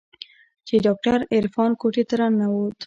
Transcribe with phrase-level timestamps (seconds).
[0.67, 2.75] چې ډاکتر عرفان کوټې ته راننوت.